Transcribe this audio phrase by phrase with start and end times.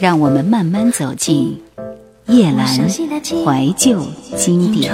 [0.00, 1.60] 让我们慢慢走进
[2.26, 4.02] 叶阑怀旧
[4.36, 4.92] 经典。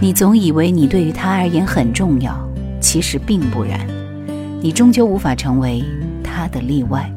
[0.00, 2.34] 你总以为你对于他而言很重要，
[2.80, 3.86] 其实并不然，
[4.60, 5.82] 你终究无法成为
[6.22, 7.10] 他的例外。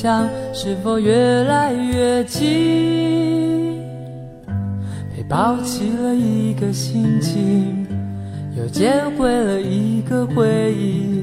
[0.00, 3.78] 想是否越来越近？
[5.14, 7.38] 被抱起了一个星期，
[8.56, 11.22] 又捡回了一个回忆，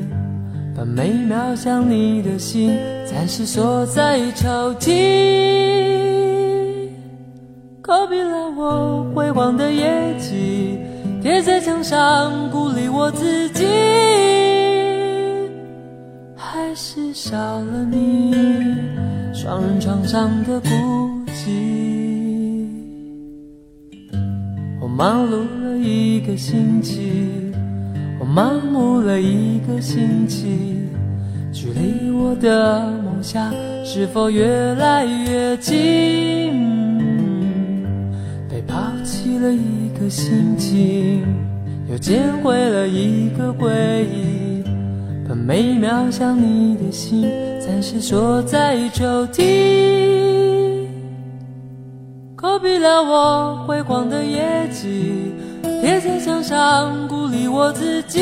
[0.76, 4.91] 把每秒想你的心暂时锁在抽屉。
[7.81, 10.78] 告别了我辉煌的业绩。
[11.23, 13.66] 贴在墙上鼓励我自己，
[16.80, 18.31] 是少了你
[19.33, 20.70] 双人床上的孤
[21.34, 22.69] 寂。
[24.80, 27.52] 我忙碌了一个星期，
[28.19, 30.78] 我盲目了一个星期，
[31.52, 33.52] 距离我的梦想
[33.84, 35.73] 是否越来越近？
[38.47, 41.25] 被抛弃了一个心情，
[41.89, 44.36] 又捡回了一个回忆，
[45.48, 47.22] 每一秒想你的心
[47.58, 50.86] 暂时锁在抽屉。
[52.36, 55.31] 隔壁了我辉煌的业绩，
[55.64, 58.20] 贴在墙上鼓励我自己，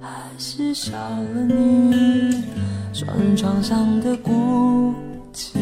[0.00, 2.42] 还是少了你
[2.94, 4.94] 双人床上的孤
[5.30, 5.58] 寂。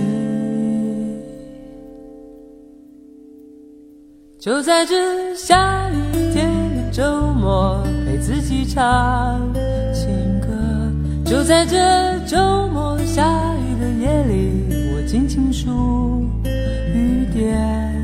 [4.39, 7.03] 就在这下雨天的周
[7.33, 7.83] 末，
[8.27, 9.41] 自己唱
[9.95, 10.49] 情歌。
[11.25, 14.65] 就在这周末下雨的夜里，
[14.97, 17.95] 我静静数雨点。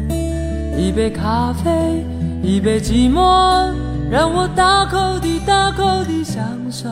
[0.79, 2.05] 一杯咖啡，
[2.41, 3.75] 一杯寂寞，
[4.09, 6.41] 让我大口地、大口地享
[6.71, 6.89] 受。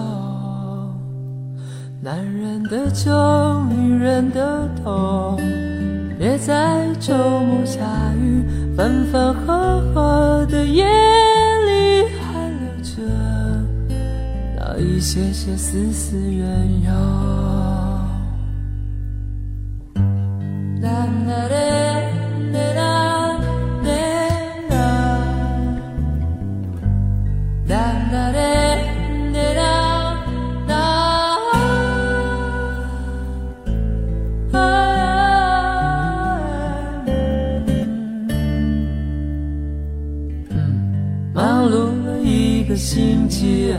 [2.02, 3.12] 男人的酒，
[3.70, 5.38] 女人的痛。
[6.18, 7.78] 别在周末下
[8.16, 8.42] 雨、
[8.76, 10.84] 分分合合的夜
[14.80, 17.40] 一些些丝丝缘由。
[42.80, 43.74] 星期，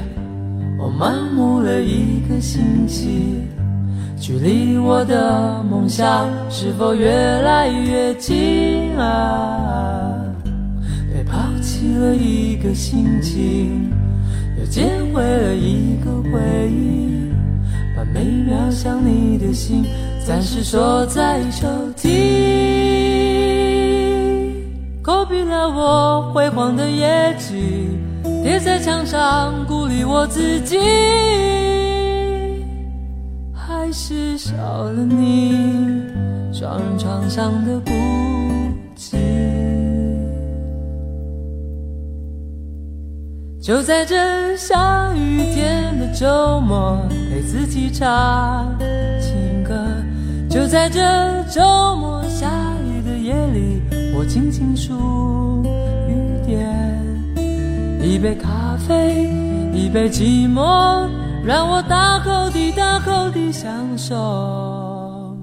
[1.01, 3.41] 我盲目了一个星期，
[4.19, 10.13] 距离我的梦想是否越来越近啊？
[11.11, 13.71] 被抛弃了一个星期，
[14.59, 17.33] 又捡回了一个回忆，
[17.97, 19.83] 把每秒想你的心
[20.23, 22.11] 暂时锁在抽屉，
[25.01, 27.89] 勾闭了我辉煌的业绩。
[28.43, 30.77] 贴在墙上鼓励我自己，
[33.53, 36.03] 还是少了你
[36.51, 37.91] 双人床上的孤
[38.95, 39.15] 寂。
[43.61, 46.97] 就在这下雨天的周末，
[47.29, 48.75] 陪自己唱
[49.19, 49.75] 情歌。
[50.49, 50.99] 就在这
[51.43, 51.61] 周
[51.95, 52.49] 末下
[52.83, 53.81] 雨的夜里，
[54.17, 55.50] 我静静数。
[58.21, 59.27] 一杯咖啡，
[59.73, 61.09] 一杯寂寞，
[61.43, 65.35] 让我大口地、大口地享受。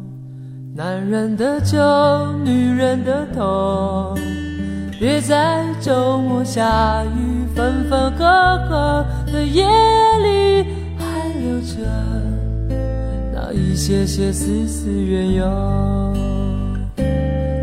[0.76, 1.76] 男人的酒，
[2.44, 4.16] 女人的痛，
[4.96, 8.24] 别在周末下雨、分分合
[8.68, 9.66] 合的夜
[10.22, 10.64] 里，
[10.96, 11.78] 还留着
[13.34, 16.14] 那一些些丝丝缘由。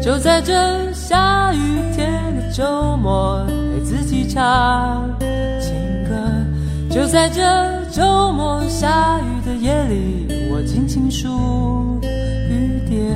[0.02, 3.48] 就在这下雨天的周末。
[3.86, 5.08] 自己唱
[5.62, 5.76] 情
[6.10, 6.16] 歌，
[6.90, 13.16] 就在这周末下雨的夜里，我静静数雨点。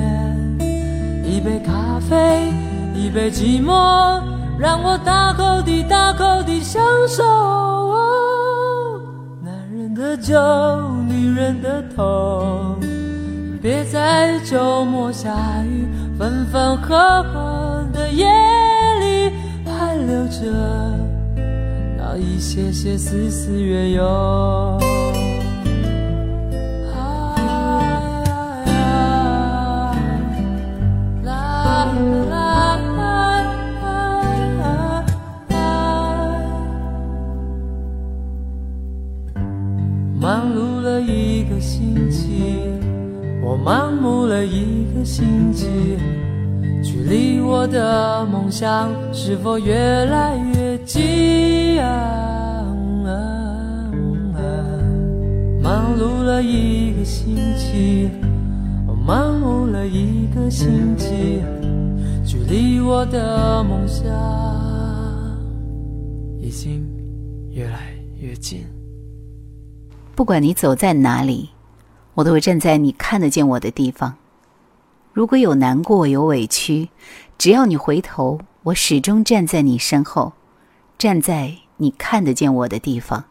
[1.24, 2.52] 一杯咖啡，
[2.94, 4.22] 一杯寂寞，
[4.58, 7.24] 让我大口地、大口地享受。
[9.42, 10.38] 男人的酒
[11.08, 12.78] 女人的痛。
[13.60, 15.28] 别在周末下
[15.64, 18.26] 雨、分分合合的夜，
[20.10, 20.40] 留着
[21.96, 24.02] 那一些些丝丝缘由。
[40.18, 42.64] 忙碌了一个星期，
[43.42, 45.68] 我盲目了一个星期，
[47.50, 49.74] 我的梦想是否越
[50.04, 51.82] 来越近？
[55.60, 58.08] 忙碌了一个星期，
[58.86, 61.42] 我盲目了一个星期，
[62.24, 64.06] 距离我的梦想
[66.40, 66.86] 已经
[67.50, 68.64] 越来越近。
[70.14, 71.50] 不管你走在哪里，
[72.14, 74.14] 我都会站在你看得见我的地方。
[75.12, 76.88] 如果有难过、有委屈，
[77.36, 80.32] 只要你回头，我始终站在你身后，
[80.96, 83.24] 站在你看得见我的地方。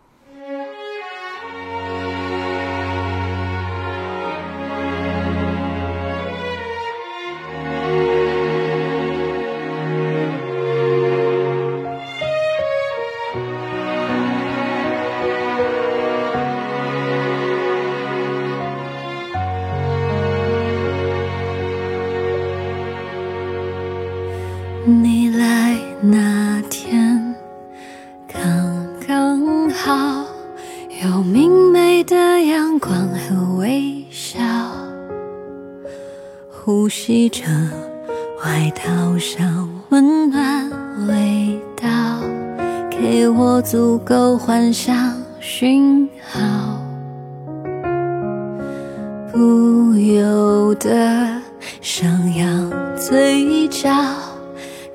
[43.19, 46.39] 给我足够幻想讯号，
[49.29, 50.89] 不由得
[51.81, 53.89] 上扬嘴角。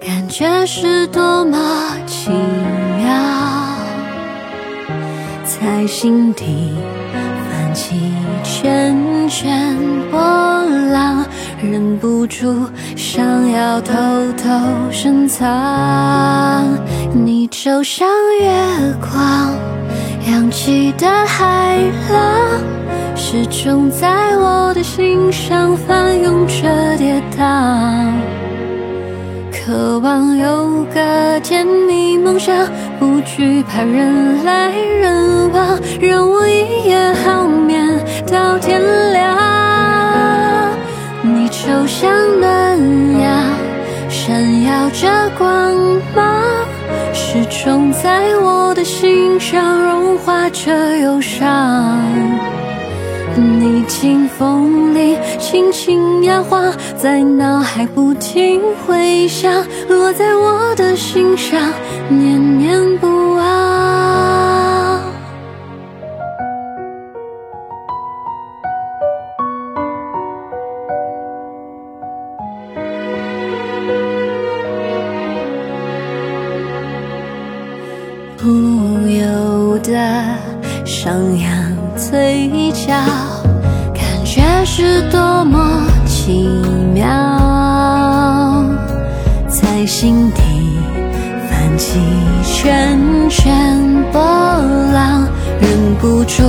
[0.00, 1.59] 感觉是多么
[2.06, 2.31] 奇
[2.97, 3.15] 妙，
[5.44, 6.73] 在心底
[7.12, 8.11] 泛起
[8.43, 9.76] 圈圈
[10.11, 10.19] 波
[10.91, 11.23] 浪，
[11.62, 12.67] 忍不住
[12.97, 13.93] 想要偷
[14.38, 14.49] 偷
[14.91, 15.44] 深藏。
[17.14, 18.08] 你就像
[18.40, 18.50] 月
[19.00, 19.55] 光，
[20.26, 21.78] 扬起的海
[22.11, 22.61] 浪，
[23.14, 28.12] 始终在我的心上翻涌着跌宕。
[29.52, 32.52] 渴望有个甜蜜梦想，
[32.99, 38.82] 不惧怕人来人往，让我一夜好眠到天
[39.12, 39.38] 亮。
[41.22, 42.76] 你就像暖
[43.20, 43.40] 阳，
[44.11, 45.08] 闪耀着
[45.38, 46.02] 光芒，
[48.05, 51.99] 在我的心上融化着忧伤。
[53.35, 59.51] 你清风里轻轻摇晃，在脑海不停回响，
[59.89, 61.59] 落在我的心上，
[62.11, 63.13] 念念不
[91.75, 91.99] 泛起
[92.45, 92.97] 圈
[93.28, 93.52] 圈
[94.12, 95.26] 波浪，
[95.61, 96.45] 忍不住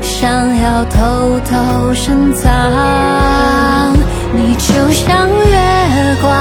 [0.00, 3.92] 想要偷偷深藏。
[4.32, 6.32] 你就像月光，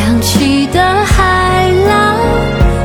[0.00, 2.16] 扬起的海浪，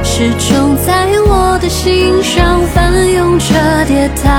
[0.04, 3.56] 始终在我的心上翻涌着
[3.88, 4.30] 跌宕。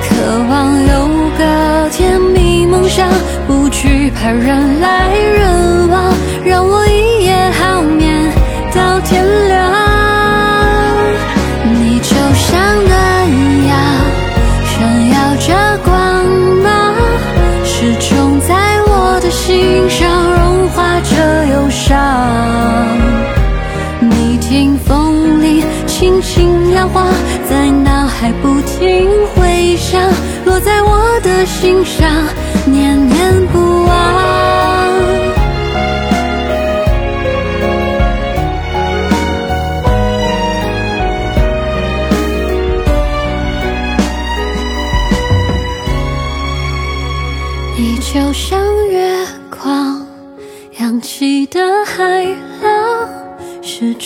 [0.00, 0.14] 渴
[0.48, 3.08] 望有个甜蜜梦想，
[3.48, 6.14] 不惧怕人来人往，
[6.44, 8.01] 让我一夜好眠
[27.48, 30.00] 在脑海不停回响，
[30.44, 32.08] 落在我的心上，
[32.66, 32.98] 念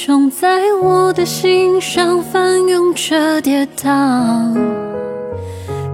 [0.06, 4.54] 种在我的心上翻涌着跌宕，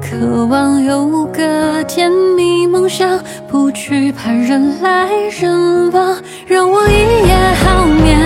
[0.02, 5.08] 渴望有个甜蜜梦想，不惧怕人来
[5.40, 6.14] 人往，
[6.46, 8.20] 让我一夜好眠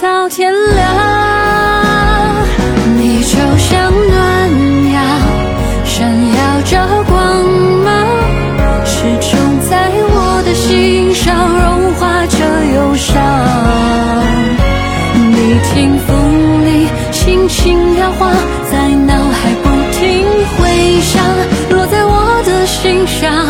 [0.00, 2.46] 到天亮。
[2.96, 4.50] 你就像暖
[4.92, 5.02] 阳，
[5.84, 7.42] 闪耀着光
[7.82, 8.06] 芒，
[8.86, 12.38] 始终在我的心上融化着
[12.76, 13.53] 忧伤。
[15.76, 18.32] 你听风里轻轻摇晃，
[18.70, 20.24] 在脑海不停
[20.56, 21.20] 回响，
[21.70, 23.44] 落在我的心上，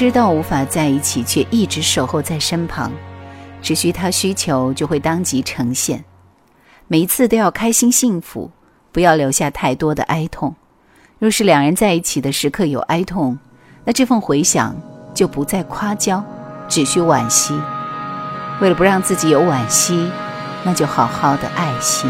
[0.00, 2.90] 知道无法在一起，却一直守候在身旁，
[3.60, 6.02] 只需他需求就会当即呈现。
[6.88, 8.50] 每一次都要开心幸福，
[8.92, 10.54] 不要留下太多的哀痛。
[11.18, 13.38] 若是两人在一起的时刻有哀痛，
[13.84, 14.74] 那这份回想
[15.12, 16.24] 就不再夸娇，
[16.66, 17.52] 只需惋惜。
[18.62, 20.10] 为了不让自己有惋惜，
[20.64, 22.08] 那就好好的爱惜。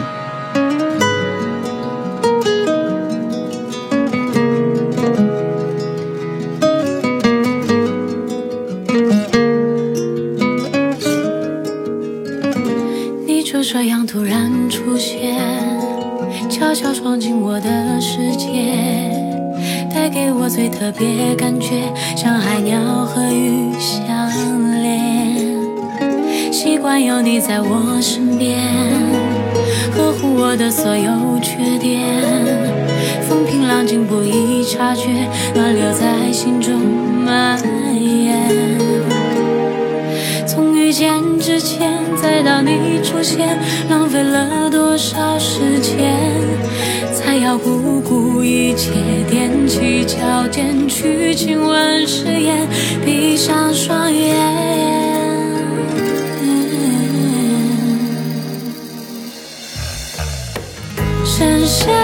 [17.10, 18.46] 闯进我的世界，
[19.92, 25.34] 带给我最特别感觉，像海鸟和鱼相连。
[26.52, 28.60] 习惯有你在我身边，
[29.92, 32.00] 呵护我的所有缺点，
[33.28, 35.08] 风平浪静不易察觉，
[35.52, 36.78] 暖流在心中
[41.00, 46.14] 见之前，再到你出现，浪费了多少时间？
[47.14, 48.90] 才要不顾一切，
[49.30, 52.68] 踮起脚尖去亲吻誓言，
[53.02, 54.28] 闭上双眼。
[61.24, 61.99] 深深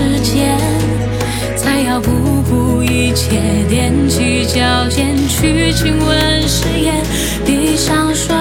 [0.00, 0.56] 时间？
[1.58, 2.10] 才要不
[2.48, 3.36] 顾一切，
[3.68, 6.94] 踮起脚尖去亲吻誓言，
[7.44, 8.39] 闭上双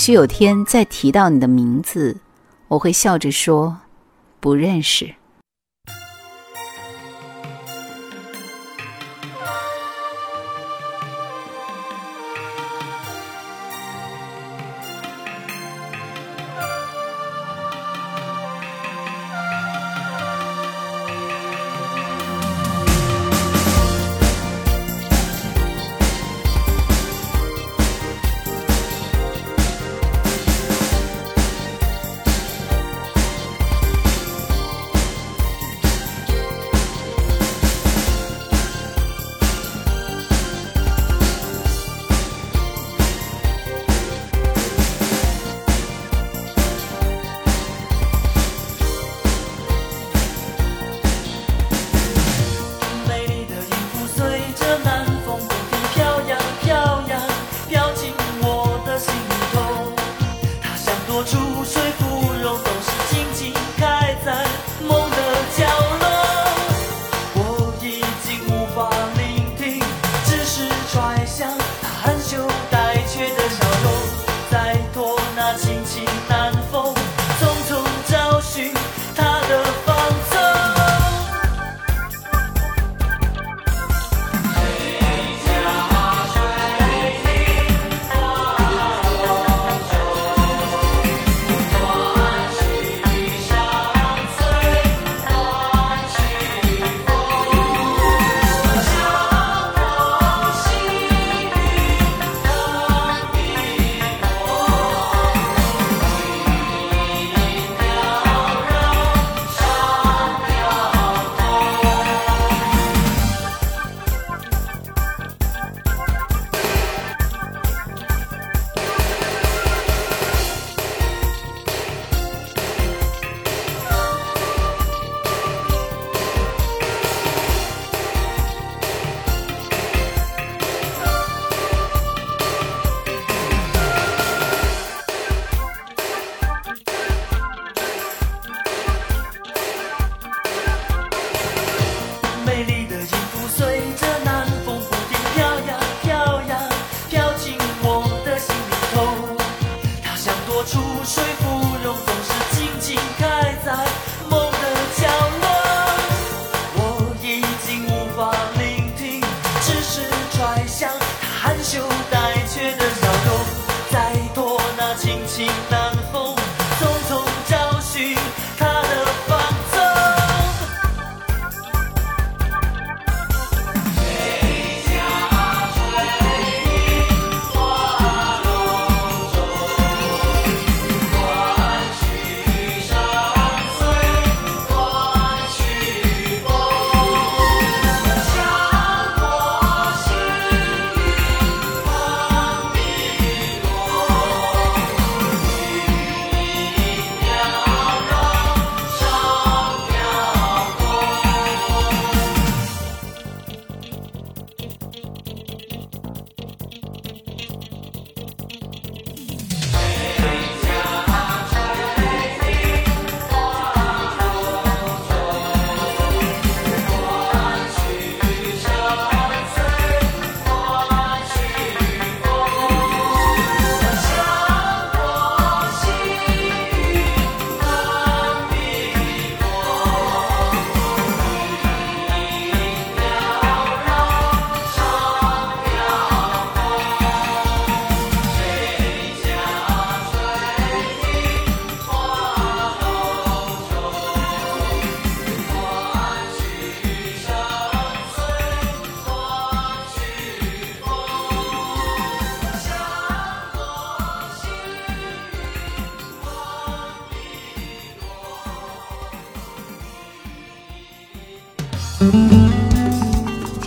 [0.00, 2.16] 许有天再提到你的名字，
[2.68, 3.80] 我会笑着说
[4.40, 5.14] 不认识。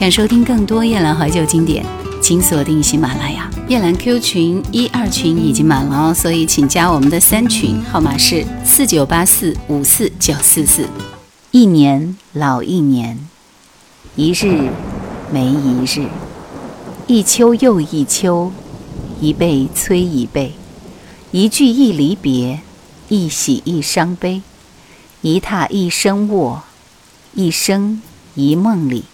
[0.03, 1.81] 想收听更多夜兰怀旧经典，
[2.21, 3.49] 请锁定喜马拉雅。
[3.69, 10.89] 夜兰 Q 群一二群已经满了哦，所以请加我们的三群，号码是四九八四五四九四四。
[11.51, 13.17] 一年老一年，
[14.17, 14.69] 一日
[15.31, 16.09] 没一日，
[17.07, 18.51] 一秋又一秋，
[19.21, 20.51] 一辈催一辈，
[21.31, 22.59] 一句一离别，
[23.07, 24.41] 一喜一伤悲，
[25.21, 26.63] 一榻一生卧，
[27.33, 28.01] 一生
[28.35, 29.05] 一梦里。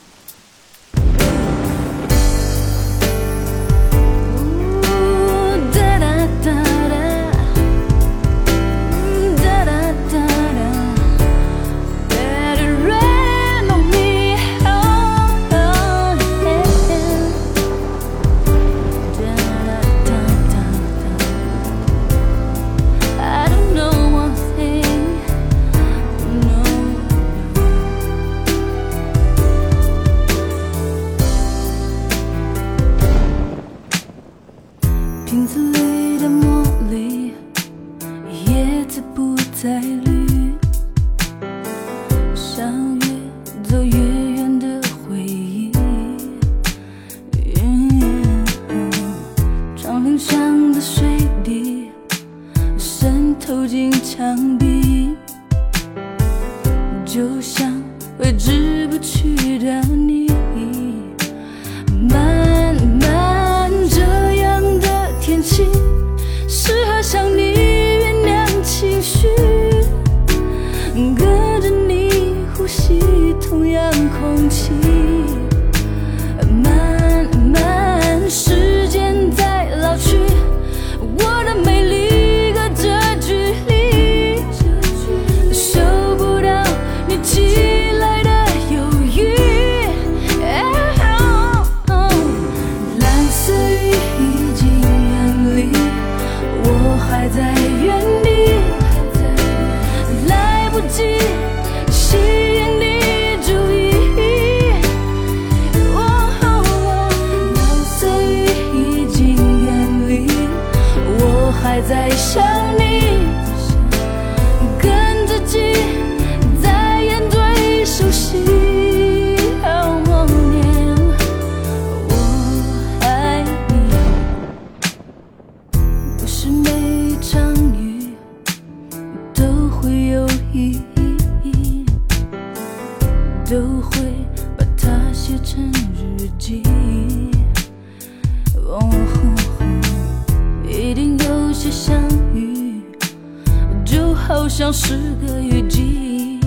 [144.50, 146.40] 像是个雨季，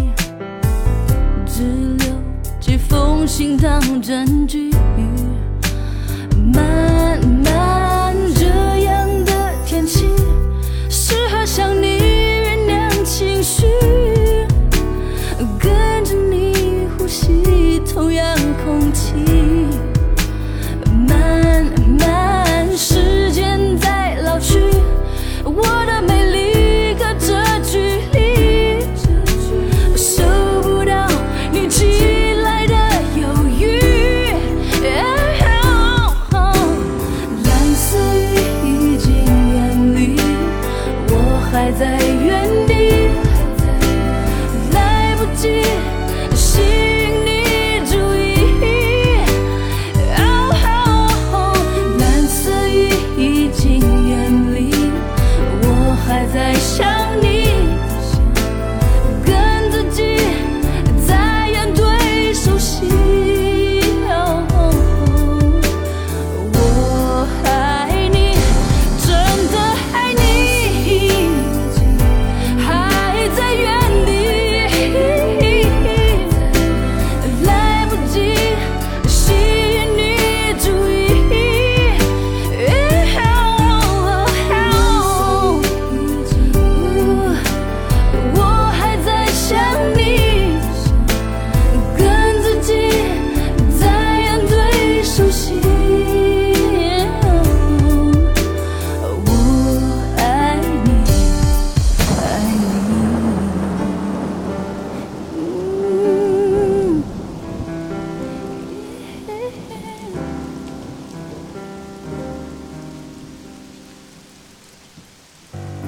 [1.47, 1.62] 只
[2.01, 2.15] 留
[2.61, 4.71] 几封信当证据。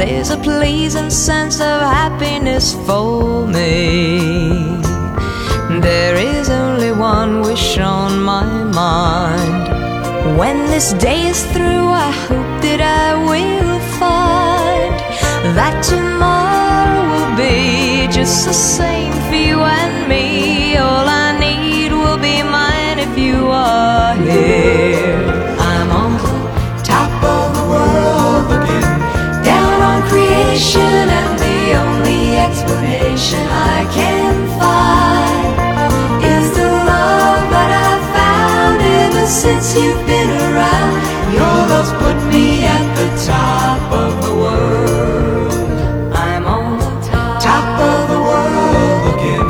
[0.00, 4.80] there's a pleasing sense of happiness for me.
[5.88, 10.38] There is only one wish on my mind.
[10.38, 14.94] When this day is through, I hope that I will find
[15.58, 20.78] that tomorrow will be just the same for you and me.
[20.78, 25.49] All I need will be mine if you are here.
[39.70, 41.32] Since you've been around.
[41.32, 46.12] Your love's put me at the top of the world.
[46.12, 49.46] I'm on the top of the world looking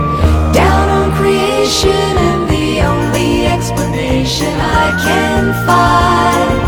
[0.52, 6.61] down on creation, and the only explanation I can find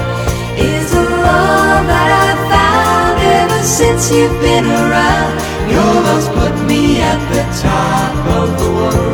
[0.59, 5.33] is the love that I've found ever since you've been around.
[5.71, 9.12] Your love's put me at the top of the world.